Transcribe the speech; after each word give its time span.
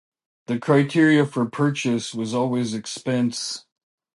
The 0.47 0.57
criteria 0.57 1.27
for 1.27 1.45
purchase 1.45 2.15
was 2.15 2.33
always 2.33 2.73
expense. 2.73 3.67